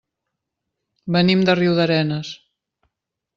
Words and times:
Venim 1.17 1.43
de 1.49 1.55
Riudarenes. 1.59 2.33